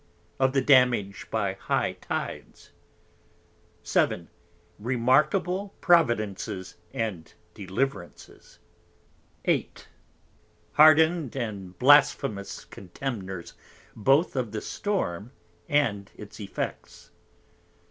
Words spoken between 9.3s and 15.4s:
8. Hardned and blasphemous Contemners both of the Storm